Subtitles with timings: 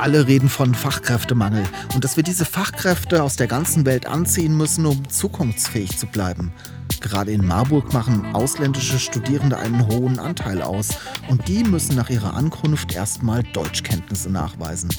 [0.00, 4.86] Alle reden von Fachkräftemangel und dass wir diese Fachkräfte aus der ganzen Welt anziehen müssen,
[4.86, 6.52] um zukunftsfähig zu bleiben.
[7.00, 10.90] Gerade in Marburg machen ausländische Studierende einen hohen Anteil aus
[11.28, 14.90] und die müssen nach ihrer Ankunft erstmal Deutschkenntnisse nachweisen.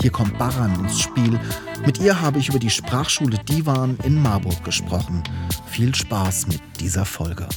[0.00, 1.38] Hier kommt Baran ins Spiel.
[1.84, 5.22] Mit ihr habe ich über die Sprachschule Divan in Marburg gesprochen.
[5.66, 7.48] Viel Spaß mit dieser Folge.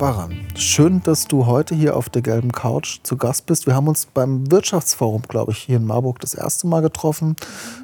[0.00, 3.66] Baran, schön, dass du heute hier auf der gelben Couch zu Gast bist.
[3.66, 7.36] Wir haben uns beim Wirtschaftsforum, glaube ich, hier in Marburg das erste Mal getroffen,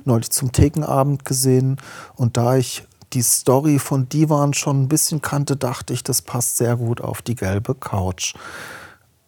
[0.06, 1.76] neulich zum Thekenabend gesehen.
[2.14, 6.56] Und da ich die Story von Divan schon ein bisschen kannte, dachte ich, das passt
[6.56, 8.32] sehr gut auf die gelbe Couch.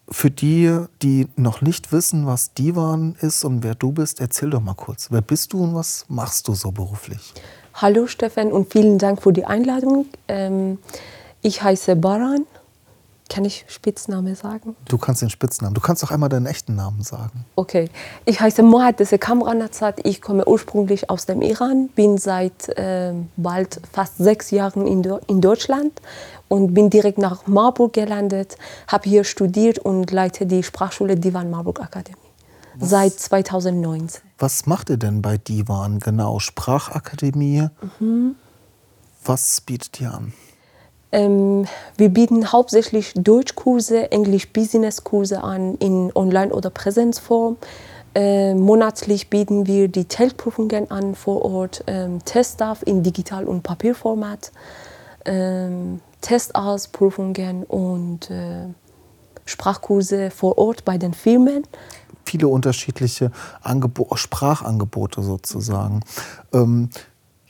[0.08, 4.62] Für die, die noch nicht wissen, was Divan ist und wer du bist, erzähl doch
[4.62, 5.08] mal kurz.
[5.10, 7.34] Wer bist du und was machst du so beruflich?
[7.74, 10.06] Hallo Stefan und vielen Dank für die Einladung.
[10.26, 10.78] Ähm,
[11.42, 12.46] ich heiße Baran
[13.28, 14.74] kann ich Spitzname sagen?
[14.86, 15.74] Du kannst den Spitznamen.
[15.74, 17.44] Du kannst doch einmal deinen echten Namen sagen.
[17.56, 17.90] Okay.
[18.24, 20.00] Ich heiße Mohaddese Kamranazad.
[20.04, 25.40] Ich komme ursprünglich aus dem Iran, bin seit äh, bald fast sechs Jahren in, in
[25.40, 26.00] Deutschland
[26.48, 31.80] und bin direkt nach Marburg gelandet, habe hier studiert und leite die Sprachschule Divan Marburg
[31.80, 32.16] Akademie.
[32.76, 34.22] Was, seit 2019.
[34.38, 36.38] Was macht ihr denn bei Divan genau?
[36.38, 37.68] Sprachakademie?
[37.98, 38.36] Mhm.
[39.24, 40.32] Was bietet ihr an?
[41.10, 47.56] Ähm, wir bieten hauptsächlich Deutschkurse, Englisch-Business-Kurse an in Online- oder Präsenzform.
[48.14, 54.52] Äh, monatlich bieten wir die Teltprüfungen an vor Ort, ähm, Teststaff in Digital- und Papierformat,
[55.24, 58.66] ähm, Testausprüfungen und äh,
[59.44, 61.62] Sprachkurse vor Ort bei den Firmen.
[62.24, 63.30] Viele unterschiedliche
[63.62, 66.00] Angebo Sprachangebote sozusagen.
[66.52, 66.90] Ähm,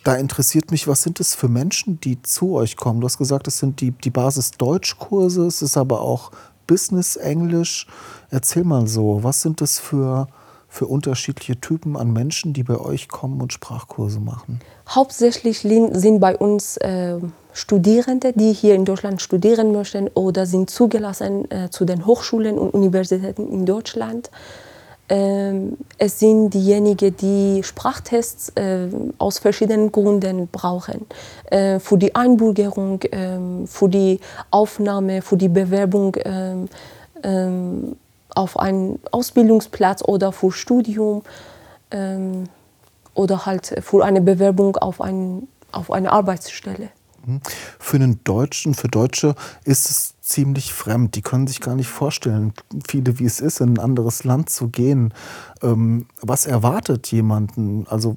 [0.08, 3.02] da interessiert mich, was sind es für Menschen, die zu euch kommen?
[3.02, 6.30] Du hast gesagt, es sind die, die Basis Deutschkurse, es ist aber auch
[6.66, 7.86] Business Englisch.
[8.30, 10.26] Erzähl mal so, was sind das für,
[10.66, 14.60] für unterschiedliche Typen an Menschen, die bei euch kommen und Sprachkurse machen?
[14.88, 17.18] Hauptsächlich sind bei uns äh,
[17.52, 22.70] Studierende, die hier in Deutschland studieren möchten oder sind zugelassen äh, zu den Hochschulen und
[22.70, 24.30] Universitäten in Deutschland.
[25.08, 31.06] Ähm, es sind diejenigen, die Sprachtests äh, aus verschiedenen Gründen brauchen.
[31.50, 34.20] Äh, für die Einbürgerung, äh, für die
[34.50, 36.68] Aufnahme, für die Bewerbung ähm,
[37.22, 37.97] ähm,
[38.34, 41.22] auf einen Ausbildungsplatz oder für Studium
[43.14, 46.91] oder halt für eine Bewerbung auf, ein, auf eine Arbeitsstelle.
[47.78, 49.34] Für einen Deutschen, für Deutsche
[49.65, 51.15] ist es ziemlich fremd.
[51.15, 52.53] Die können sich gar nicht vorstellen,
[52.87, 55.15] viele, wie es ist, in ein anderes Land zu gehen.
[55.62, 57.87] Ähm, was erwartet jemanden?
[57.89, 58.16] Also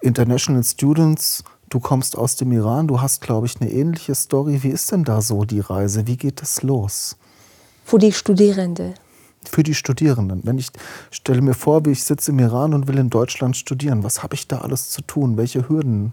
[0.00, 4.62] International Students, du kommst aus dem Iran, du hast, glaube ich, eine ähnliche Story.
[4.62, 6.06] Wie ist denn da so die Reise?
[6.06, 7.16] Wie geht es los?
[7.84, 8.94] Für die Studierenden.
[9.44, 10.40] Für die Studierenden.
[10.44, 10.68] Wenn ich
[11.10, 14.34] stelle mir vor, wie ich sitze im Iran und will in Deutschland studieren, was habe
[14.34, 15.36] ich da alles zu tun?
[15.36, 16.12] Welche Hürden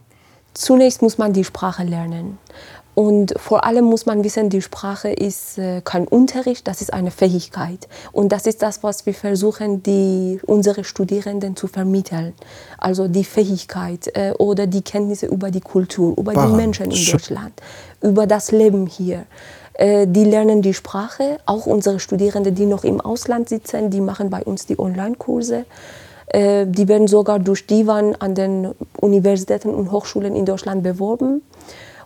[0.56, 2.40] Zunächst muss man die Sprache lernen.
[2.96, 7.12] Und vor allem muss man wissen, die Sprache ist äh, kein Unterricht, das ist eine
[7.12, 7.90] Fähigkeit.
[8.14, 12.34] Und das ist das, was wir versuchen, die, unsere Studierenden zu vermitteln.
[12.78, 16.52] Also die Fähigkeit äh, oder die Kenntnisse über die Kultur, über Baran.
[16.52, 17.62] die Menschen in Deutschland,
[18.02, 19.26] über das Leben hier.
[19.74, 24.30] Äh, die lernen die Sprache, auch unsere Studierenden, die noch im Ausland sitzen, die machen
[24.30, 25.66] bei uns die Online-Kurse.
[26.28, 31.42] Äh, die werden sogar durch Divan an den Universitäten und Hochschulen in Deutschland beworben.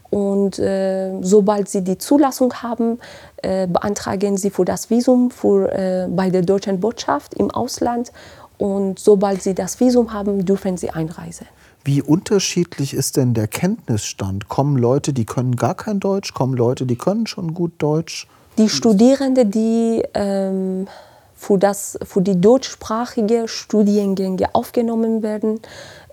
[0.10, 3.00] Und äh, sobald sie die Zulassung haben,
[3.38, 8.12] äh, beantragen sie für das Visum für, äh, bei der deutschen Botschaft im Ausland.
[8.58, 11.48] Und sobald sie das Visum haben, dürfen sie einreisen.
[11.84, 14.50] Wie unterschiedlich ist denn der Kenntnisstand?
[14.50, 16.34] Kommen Leute, die können gar kein Deutsch?
[16.34, 18.28] Kommen Leute, die können schon gut Deutsch?
[18.58, 20.88] Die Studierenden, die ähm,
[21.40, 25.62] für, das, für die deutschsprachige Studiengänge aufgenommen werden,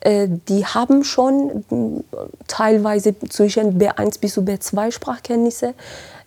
[0.00, 5.74] äh, die haben schon äh, teilweise zwischen B1 bis zu B2 Sprachkenntnisse.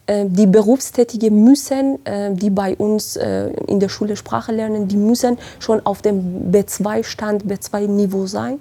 [0.06, 2.00] Äh, die Berufstätigen müssen,
[2.32, 8.26] die bei uns in der Schule Sprache lernen, die müssen schon auf dem B2-Stand, B2-Niveau
[8.26, 8.60] sein.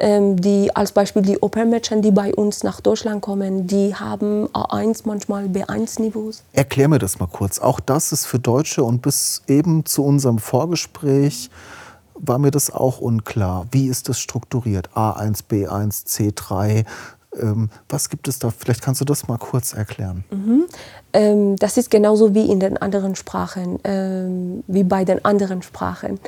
[0.00, 5.02] Ähm, die, als Beispiel die Opermädchen, die bei uns nach Deutschland kommen, die haben A1,
[5.04, 6.42] manchmal B1-Niveaus.
[6.54, 7.58] Erklär mir das mal kurz.
[7.58, 11.50] Auch das ist für Deutsche und bis eben zu unserem Vorgespräch
[12.14, 13.66] war mir das auch unklar.
[13.70, 14.90] Wie ist das strukturiert?
[14.94, 16.84] A1, B1, C3,
[17.38, 18.50] ähm, was gibt es da?
[18.50, 20.24] Vielleicht kannst du das mal kurz erklären.
[20.30, 20.64] Mhm.
[21.12, 26.18] Ähm, das ist genauso wie in den anderen Sprachen, ähm, wie bei den anderen Sprachen.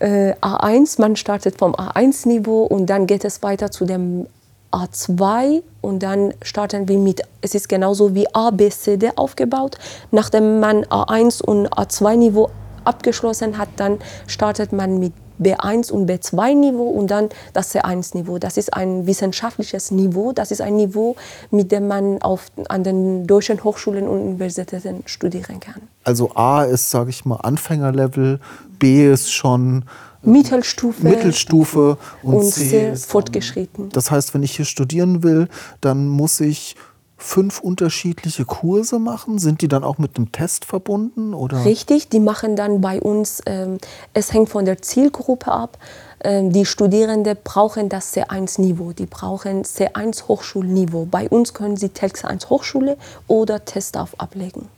[0.00, 4.26] Äh, A1, man startet vom A1-Niveau und dann geht es weiter zu dem
[4.70, 9.78] A2 und dann starten wir mit, es ist genauso wie A, B, C, D aufgebaut.
[10.10, 12.50] Nachdem man A1 und A2-Niveau
[12.84, 18.38] abgeschlossen hat, dann startet man mit B1 und B2-Niveau und dann das C1-Niveau.
[18.38, 20.32] Das ist ein wissenschaftliches Niveau.
[20.32, 21.16] Das ist ein Niveau,
[21.50, 25.82] mit dem man auf, an den deutschen Hochschulen und Universitäten studieren kann.
[26.04, 28.40] Also A ist, sage ich mal, Anfängerlevel,
[28.78, 29.84] B ist schon
[30.22, 33.90] Mittelstufe, Mittelstufe und, und C sehr ist fortgeschritten.
[33.90, 35.48] Das heißt, wenn ich hier studieren will,
[35.80, 36.76] dann muss ich
[37.18, 39.38] fünf unterschiedliche Kurse machen?
[39.38, 41.34] Sind die dann auch mit einem Test verbunden?
[41.34, 41.64] Oder?
[41.64, 43.78] Richtig, die machen dann bei uns, ähm,
[44.14, 45.78] es hängt von der Zielgruppe ab.
[46.20, 51.06] Ähm, die Studierenden brauchen das C1-Niveau, die brauchen C1-Hochschulniveau.
[51.06, 54.68] Bei uns können sie TELX 1 Hochschule oder Testauf ablegen.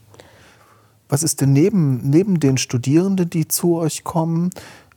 [1.10, 4.50] Was ist denn neben, neben den Studierenden, die zu euch kommen,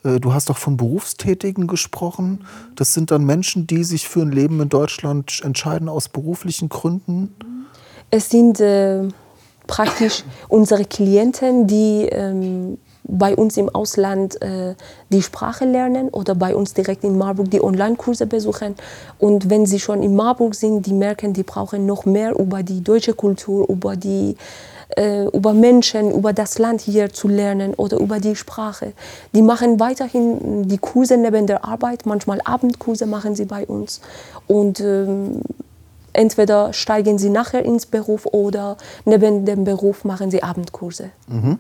[0.03, 2.45] Du hast auch von Berufstätigen gesprochen.
[2.75, 7.33] Das sind dann Menschen, die sich für ein Leben in Deutschland entscheiden aus beruflichen Gründen.
[8.11, 9.07] Es sind äh,
[9.65, 14.75] praktisch unsere Klienten, die ähm, bei uns im Ausland äh,
[15.09, 18.75] die Sprache lernen oder bei uns direkt in Marburg die Online-Kurse besuchen.
[19.19, 22.81] Und wenn sie schon in Marburg sind, die merken, die brauchen noch mehr über die
[22.81, 24.35] deutsche Kultur, über die
[24.97, 28.93] äh, über Menschen, über das Land hier zu lernen oder über die Sprache.
[29.33, 34.01] Die machen weiterhin die Kurse neben der Arbeit, manchmal Abendkurse machen sie bei uns.
[34.47, 35.41] Und ähm,
[36.13, 41.09] entweder steigen sie nachher ins Beruf oder neben dem Beruf machen sie Abendkurse.
[41.27, 41.59] Mhm.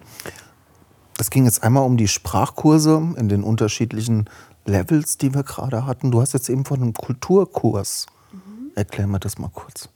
[1.19, 4.29] Es ging jetzt einmal um die Sprachkurse in den unterschiedlichen
[4.65, 6.11] Levels, die wir gerade hatten.
[6.11, 8.07] Du hast jetzt eben von einem Kulturkurs.
[8.31, 8.71] Mhm.
[8.75, 9.89] Erklär mir das mal kurz.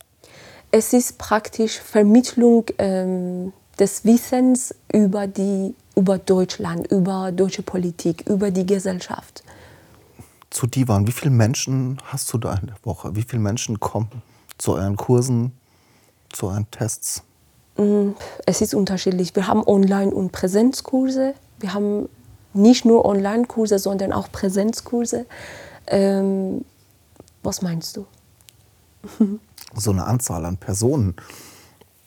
[0.72, 8.52] Es ist praktisch Vermittlung ähm, des Wissens über, die, über Deutschland, über deutsche Politik, über
[8.52, 9.44] die Gesellschaft.
[10.50, 13.16] Zu Divan, wie viele Menschen hast du da in der Woche?
[13.16, 14.10] Wie viele Menschen kommen
[14.58, 15.52] zu euren Kursen,
[16.30, 17.24] zu euren Tests?
[17.78, 18.12] Mm,
[18.46, 19.36] es ist unterschiedlich.
[19.36, 21.34] Wir haben Online- und Präsenzkurse.
[21.60, 22.10] Wir haben
[22.54, 25.26] nicht nur Online-Kurse, sondern auch Präsenzkurse.
[25.88, 26.66] Ähm,
[27.44, 28.06] was meinst du?
[29.76, 31.16] so eine Anzahl an Personen.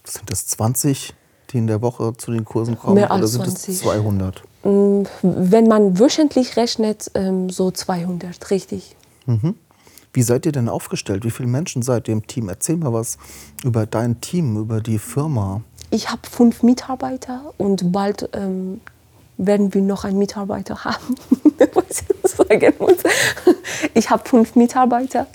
[0.04, 1.14] Sind das 20,
[1.50, 2.94] die in der Woche zu den Kursen kommen?
[2.94, 3.74] Mehr als oder sind 20.
[3.74, 4.42] es 200?
[4.64, 8.96] Mm, wenn man wöchentlich rechnet, ähm, so 200, richtig.
[9.26, 9.54] Mhm.
[10.12, 11.24] Wie seid ihr denn aufgestellt?
[11.24, 12.48] Wie viele Menschen seid ihr im Team?
[12.48, 13.16] Erzähl mal was
[13.62, 15.62] über dein Team, über die Firma.
[15.90, 18.80] Ich habe fünf Mitarbeiter und bald ähm,
[19.36, 21.14] werden wir noch einen Mitarbeiter haben.
[23.94, 25.26] Ich habe fünf Mitarbeiter.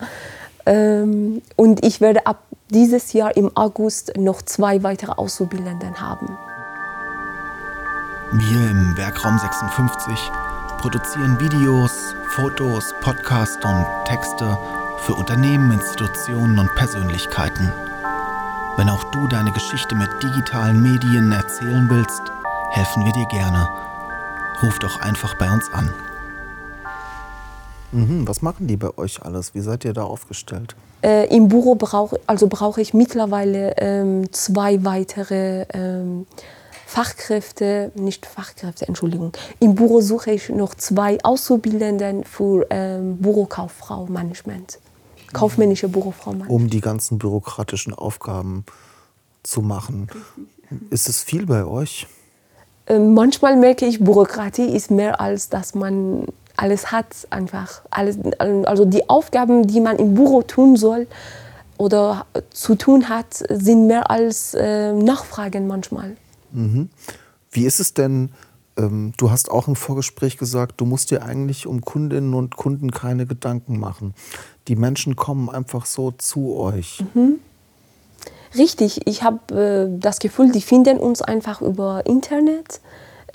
[0.65, 6.37] Ähm, und ich werde ab dieses Jahr im August noch zwei weitere Auszubildenden haben.
[8.31, 10.31] Wir im Werkraum 56
[10.79, 14.57] produzieren Videos, Fotos, Podcasts und Texte
[14.99, 17.71] für Unternehmen, Institutionen und Persönlichkeiten.
[18.77, 22.21] Wenn auch du deine Geschichte mit digitalen Medien erzählen willst,
[22.71, 23.69] helfen wir dir gerne.
[24.61, 25.93] Ruf doch einfach bei uns an.
[27.91, 28.27] Mhm.
[28.27, 29.53] Was machen die bei euch alles?
[29.53, 30.75] Wie seid ihr da aufgestellt?
[31.01, 36.25] Äh, Im Büro brauche also brauch ich mittlerweile ähm, zwei weitere ähm,
[36.85, 39.33] Fachkräfte, nicht Fachkräfte, Entschuldigung.
[39.59, 44.79] Im Büro suche ich noch zwei Auszubildenden für ähm, Bürokauffrau Management.
[45.33, 46.51] Kaufmännische Bürofrau Management.
[46.51, 48.65] Um die ganzen bürokratischen Aufgaben
[49.43, 50.09] zu machen.
[50.89, 52.07] Ist es viel bei euch?
[52.87, 56.25] Ähm, manchmal merke ich, Bürokratie ist mehr als dass man
[56.57, 57.81] alles hat einfach.
[57.89, 61.07] Alles, also die Aufgaben, die man im Büro tun soll
[61.77, 66.15] oder zu tun hat, sind mehr als äh, Nachfragen manchmal.
[66.51, 66.89] Mhm.
[67.51, 68.31] Wie ist es denn,
[68.77, 72.91] ähm, du hast auch im Vorgespräch gesagt, du musst dir eigentlich um Kundinnen und Kunden
[72.91, 74.13] keine Gedanken machen.
[74.67, 77.03] Die Menschen kommen einfach so zu euch.
[77.13, 77.39] Mhm.
[78.57, 82.79] Richtig, ich habe äh, das Gefühl, die finden uns einfach über Internet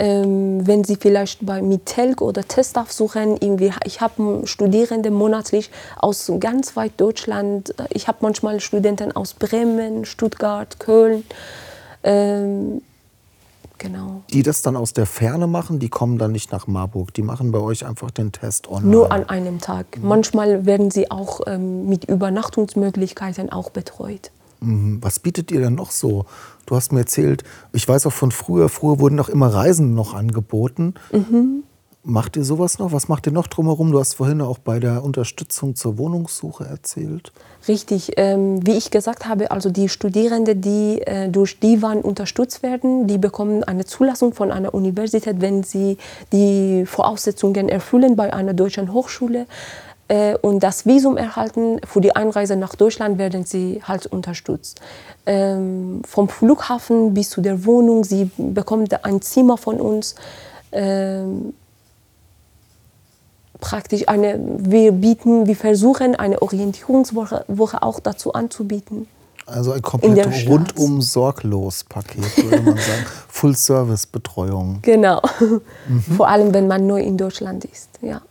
[0.00, 3.38] ähm, wenn Sie vielleicht bei mit Telk oder Testaff suchen,
[3.84, 7.74] ich habe Studierende monatlich aus ganz weit Deutschland.
[7.90, 11.24] Ich habe manchmal Studenten aus Bremen, Stuttgart, Köln.
[12.02, 12.80] Ähm,
[13.76, 14.22] genau.
[14.32, 17.12] Die das dann aus der Ferne machen, die kommen dann nicht nach Marburg.
[17.12, 18.90] Die machen bei euch einfach den Test online.
[18.90, 19.98] Nur an einem Tag.
[20.00, 24.30] Manchmal werden sie auch ähm, mit Übernachtungsmöglichkeiten auch betreut.
[24.60, 24.98] Mhm.
[25.02, 26.26] Was bietet ihr denn noch so?
[26.66, 30.14] Du hast mir erzählt, ich weiß auch von früher, früher wurden auch immer Reisen noch
[30.14, 30.94] angeboten.
[32.02, 32.92] Macht ihr sowas noch?
[32.92, 33.92] Was macht ihr noch drumherum?
[33.92, 37.30] Du hast vorhin auch bei der Unterstützung zur Wohnungssuche erzählt.
[37.68, 43.06] Richtig, ähm, wie ich gesagt habe, also die Studierenden, die äh, durch Divan unterstützt werden,
[43.06, 45.98] die bekommen eine Zulassung von einer Universität, wenn sie
[46.32, 49.46] die Voraussetzungen erfüllen bei einer deutschen Hochschule
[50.42, 51.80] und das Visum erhalten.
[51.84, 54.80] Für die Einreise nach Deutschland werden sie halt unterstützt.
[55.26, 60.16] Ähm, vom Flughafen bis zu der Wohnung, sie bekommen ein Zimmer von uns.
[60.72, 61.54] Ähm,
[63.60, 69.06] praktisch eine, wir bieten, wir versuchen eine Orientierungswoche Woche auch dazu anzubieten.
[69.46, 73.06] Also ein In komplett rundum sorglos Paket, würde man sagen.
[73.28, 74.78] Full-Service-Betreuung.
[74.82, 75.20] Genau.
[76.16, 77.90] Vor allem, wenn man neu in Deutschland ist.
[78.00, 78.22] Ja.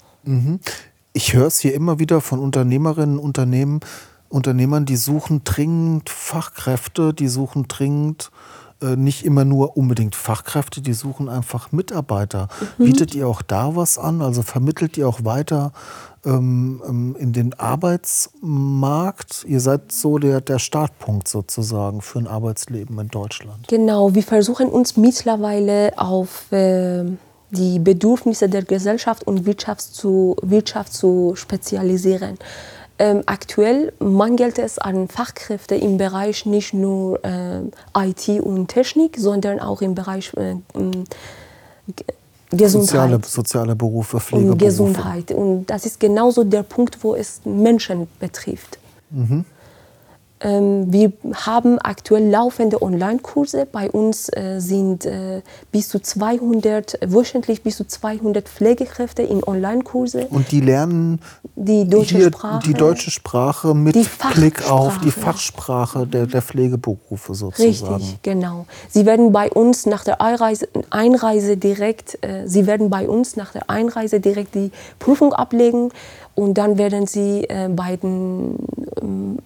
[1.20, 3.82] Ich höre es hier immer wieder von Unternehmerinnen, Unternehmen,
[4.30, 8.32] Unternehmern, die suchen dringend Fachkräfte, die suchen dringend
[8.82, 12.48] äh, nicht immer nur unbedingt Fachkräfte, die suchen einfach Mitarbeiter.
[12.78, 14.22] Bietet ihr auch da was an?
[14.22, 15.74] Also vermittelt ihr auch weiter
[16.24, 19.44] ähm, ähm, in den Arbeitsmarkt?
[19.46, 23.68] Ihr seid so der, der Startpunkt sozusagen für ein Arbeitsleben in Deutschland.
[23.68, 27.04] Genau, wir versuchen uns mittlerweile auf äh,
[27.52, 32.38] die Bedürfnisse der Gesellschaft und Wirtschaft zu, Wirtschaft zu spezialisieren.
[33.02, 37.62] Ähm, aktuell mangelt es an Fachkräften im Bereich nicht nur äh,
[37.98, 42.06] IT und Technik, sondern auch im Bereich äh, Ge-
[42.52, 42.88] Gesundheit.
[42.88, 44.66] Soziale, soziale Berufe, und Pflegeberufe.
[44.66, 45.32] Gesundheit.
[45.32, 48.80] Und das ist genauso der Punkt, wo es Menschen betrifft.
[49.16, 49.46] Ähm,
[50.42, 53.68] wir haben aktuell laufende Online-Kurse.
[53.70, 55.42] Bei uns äh, sind äh,
[55.72, 60.28] bis zu 200, wöchentlich bis zu 200 Pflegekräfte in Online-Kurse.
[60.30, 61.20] Und die lernen
[61.56, 62.60] Die deutsche hier Sprache.
[62.66, 63.98] die deutsche Sprache mit
[64.34, 65.30] Blick auf die Fachsprache.
[65.40, 67.96] Fachsprache der, der Pflegeberufe sozusagen.
[67.96, 68.66] Richtig, genau.
[68.88, 73.52] Sie werden bei uns nach der Einreise, Einreise direkt, äh, Sie werden bei uns nach
[73.52, 75.92] der Einreise direkt die Prüfung ablegen
[76.36, 78.56] und dann werden Sie äh, bei den
[79.02, 79.40] ähm,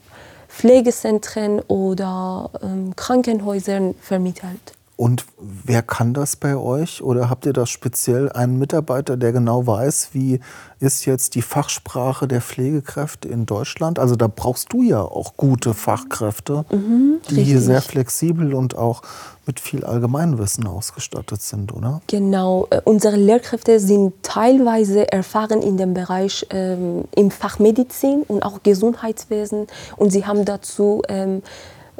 [0.54, 4.74] Pflegezentren oder ähm, Krankenhäusern vermittelt.
[5.04, 7.02] Und wer kann das bei euch?
[7.04, 10.40] Oder habt ihr da speziell einen Mitarbeiter, der genau weiß, wie
[10.80, 14.00] ist jetzt die Fachsprache der Pflegekräfte in Deutschland?
[14.00, 17.60] Also da brauchst du ja auch gute Fachkräfte, die hier Mhm, richtig.
[17.60, 19.02] sehr flexibel und auch
[19.46, 22.00] mit viel Allgemeinwissen ausgestattet sind, oder?
[22.08, 28.44] Genau, äh, unsere Lehrkräfte sind teilweise erfahren in dem Bereich ähm, im Fach Medizin und
[28.44, 29.68] auch Gesundheitswesen
[29.98, 31.42] und sie haben dazu, ähm,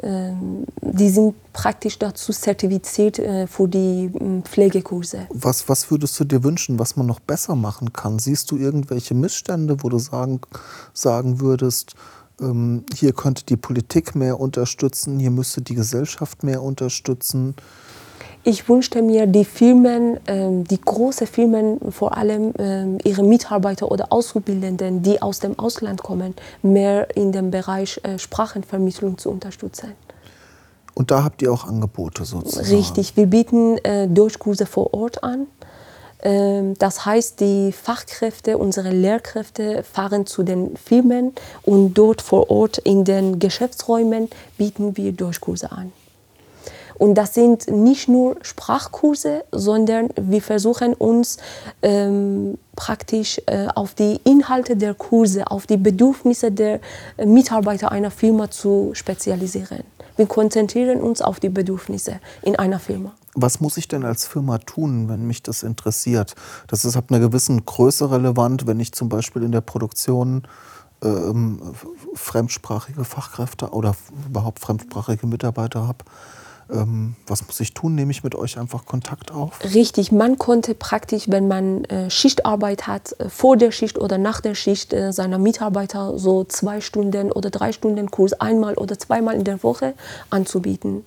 [0.04, 5.26] die sind praktisch dazu zertifiziert äh, für die ähm, Pflegekurse.
[5.30, 8.18] Was, was würdest du dir wünschen, was man noch besser machen kann?
[8.18, 10.40] Siehst du irgendwelche Missstände, wo du sagen,
[10.92, 11.94] sagen würdest,
[12.40, 17.54] ähm, hier könnte die Politik mehr unterstützen, hier müsste die Gesellschaft mehr unterstützen?
[18.46, 24.12] Ich wünschte mir, die Firmen, ähm, die großen Firmen, vor allem ähm, ihre Mitarbeiter oder
[24.12, 29.92] Auszubildenden, die aus dem Ausland kommen, mehr in dem Bereich äh, Sprachenvermittlung zu unterstützen.
[30.92, 32.68] Und da habt ihr auch Angebote sozusagen.
[32.68, 35.46] Richtig, wir bieten äh, Deutschkurse vor Ort an.
[36.22, 41.32] Ähm, das heißt, die Fachkräfte, unsere Lehrkräfte fahren zu den Firmen
[41.62, 45.92] und dort vor Ort in den Geschäftsräumen bieten wir Deutschkurse an.
[46.98, 51.38] Und das sind nicht nur Sprachkurse, sondern wir versuchen uns
[51.82, 56.80] ähm, praktisch äh, auf die Inhalte der Kurse, auf die Bedürfnisse der
[57.16, 59.84] äh, Mitarbeiter einer Firma zu spezialisieren.
[60.16, 63.12] Wir konzentrieren uns auf die Bedürfnisse in einer Firma.
[63.34, 66.36] Was muss ich denn als Firma tun, wenn mich das interessiert?
[66.68, 70.46] Das ist ab einer gewissen Größe relevant, wenn ich zum Beispiel in der Produktion
[71.02, 71.60] ähm,
[72.14, 73.96] fremdsprachige Fachkräfte oder
[74.26, 76.04] überhaupt fremdsprachige Mitarbeiter habe.
[76.70, 77.94] Ähm, was muss ich tun?
[77.94, 79.58] Nehme ich mit euch einfach Kontakt auf?
[79.74, 84.40] Richtig, man konnte praktisch, wenn man äh, Schichtarbeit hat, äh, vor der Schicht oder nach
[84.40, 89.34] der Schicht äh, seiner Mitarbeiter so zwei Stunden oder drei Stunden Kurs einmal oder zweimal
[89.34, 89.94] in der Woche
[90.30, 91.04] anzubieten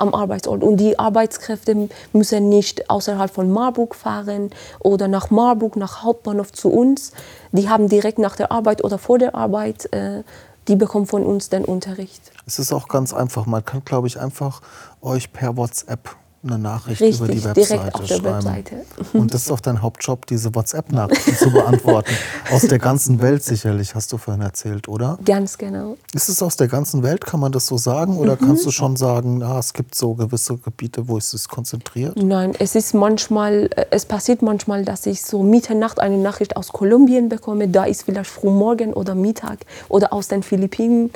[0.00, 0.62] am Arbeitsort.
[0.62, 4.50] Und die Arbeitskräfte müssen nicht außerhalb von Marburg fahren
[4.80, 7.12] oder nach Marburg, nach Hauptbahnhof zu uns.
[7.52, 10.22] Die haben direkt nach der Arbeit oder vor der Arbeit, äh,
[10.68, 12.32] die bekommen von uns den Unterricht.
[12.46, 13.46] Es ist auch ganz einfach.
[13.46, 14.60] Man kann, glaube ich, einfach
[15.00, 18.24] euch per WhatsApp eine Nachricht Richtig, über die Webseite schreiben.
[18.24, 18.76] Webseite.
[19.12, 22.12] Und das ist auch dein Hauptjob, diese WhatsApp-Nachrichten zu beantworten.
[22.50, 25.18] Aus der ganzen Welt sicherlich, hast du vorhin erzählt, oder?
[25.24, 25.98] Ganz genau.
[26.14, 28.16] Ist es aus der ganzen Welt, kann man das so sagen?
[28.16, 28.46] Oder Mhm.
[28.46, 32.16] kannst du schon sagen, ah, es gibt so gewisse Gebiete, wo es sich konzentriert?
[32.16, 36.68] Nein, es ist manchmal, äh, es passiert manchmal, dass ich so Mitternacht eine Nachricht aus
[36.68, 37.68] Kolumbien bekomme.
[37.68, 39.58] Da ist vielleicht frühmorgen oder Mittag
[39.90, 41.10] oder aus den Philippinen.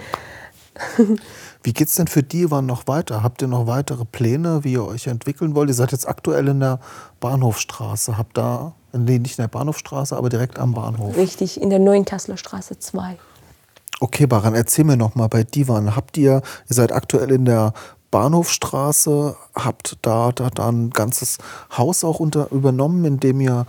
[1.64, 3.22] Wie geht es denn für Divan noch weiter?
[3.22, 5.70] Habt ihr noch weitere Pläne, wie ihr euch entwickeln wollt?
[5.70, 6.78] Ihr seid jetzt aktuell in der
[7.20, 8.18] Bahnhofstraße.
[8.18, 11.16] Habt da, nee, nicht in der Bahnhofstraße, aber direkt am Bahnhof.
[11.16, 13.16] Richtig, in der neuen Kasseler Straße 2.
[14.00, 15.96] Okay, Baran, erzähl mir noch mal bei Divan.
[15.96, 17.72] Habt ihr, ihr seid aktuell in der
[18.10, 21.38] Bahnhofstraße, habt da, da, da ein ganzes
[21.78, 23.64] Haus auch unter, übernommen, in dem ihr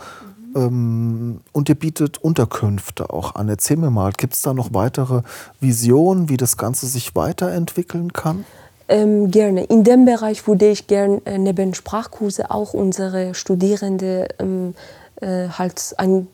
[0.56, 3.50] ähm, und ihr bietet Unterkünfte auch an.
[3.50, 5.22] Erzähl mir mal, gibt es da noch weitere
[5.60, 8.46] Visionen, wie das Ganze sich weiterentwickeln kann?
[8.88, 9.64] Ähm, gerne.
[9.66, 14.76] In dem Bereich würde ich gerne äh, neben Sprachkurse auch unsere Studierende ähm,
[15.22, 16.28] äh, halt ein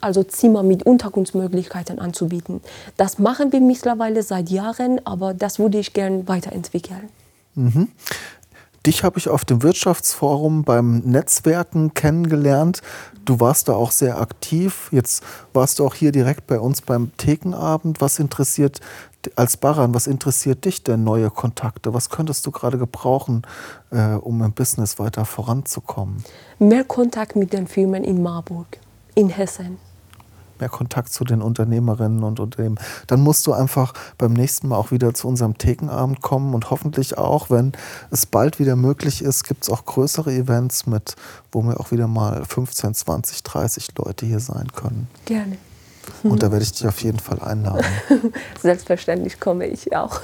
[0.00, 2.60] also Zimmer mit Unterkunftsmöglichkeiten anzubieten.
[2.96, 7.08] Das machen wir mittlerweile seit Jahren, aber das würde ich gerne weiterentwickeln.
[8.86, 12.80] Dich habe ich auf dem Wirtschaftsforum beim Netzwerken kennengelernt.
[13.24, 14.88] Du warst da auch sehr aktiv.
[14.92, 18.00] Jetzt warst du auch hier direkt bei uns beim Thekenabend.
[18.00, 18.80] Was interessiert
[19.36, 21.92] als Baran, was interessiert dich denn neue Kontakte?
[21.92, 23.42] Was könntest du gerade gebrauchen,
[23.90, 26.24] äh, um im Business weiter voranzukommen?
[26.58, 28.78] Mehr Kontakt mit den Firmen in Marburg,
[29.14, 29.78] in Hessen.
[30.60, 32.78] Mehr Kontakt zu den Unternehmerinnen und Unternehmen.
[33.06, 37.18] Dann musst du einfach beim nächsten Mal auch wieder zu unserem Thekenabend kommen und hoffentlich
[37.18, 37.72] auch, wenn
[38.10, 41.16] es bald wieder möglich ist, gibt es auch größere Events mit,
[41.52, 45.08] wo wir auch wieder mal 15, 20, 30 Leute hier sein können.
[45.24, 45.58] Gerne.
[46.22, 47.84] Und da werde ich dich auf jeden Fall einladen.
[48.62, 50.20] Selbstverständlich komme ich auch.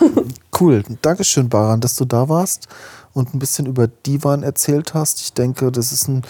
[0.58, 0.82] Cool.
[1.02, 2.68] Dankeschön, Baran, dass du da warst
[3.12, 5.20] und ein bisschen über Divan erzählt hast.
[5.20, 6.22] Ich denke, das ist ein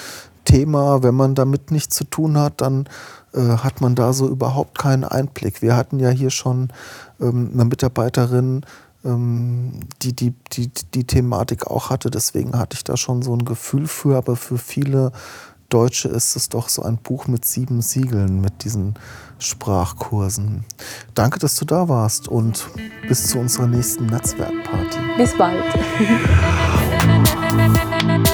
[0.44, 2.88] Thema, wenn man damit nichts zu tun hat, dann
[3.32, 5.62] äh, hat man da so überhaupt keinen Einblick.
[5.62, 6.68] Wir hatten ja hier schon
[7.20, 8.64] ähm, eine Mitarbeiterin,
[9.04, 12.10] ähm, die, die, die die Thematik auch hatte.
[12.10, 14.16] Deswegen hatte ich da schon so ein Gefühl für.
[14.16, 15.12] Aber für viele
[15.68, 18.94] Deutsche ist es doch so ein Buch mit sieben Siegeln, mit diesen
[19.38, 20.64] Sprachkursen.
[21.14, 22.68] Danke, dass du da warst und
[23.08, 24.98] bis zu unserer nächsten Netzwerkparty.
[25.16, 25.64] Bis bald.